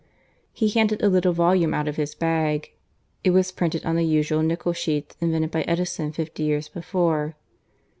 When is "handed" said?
0.69-1.03